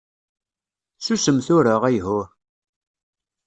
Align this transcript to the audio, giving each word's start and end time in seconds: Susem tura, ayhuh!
Susem 1.05 1.37
tura, 1.45 1.73
ayhuh! 1.87 2.27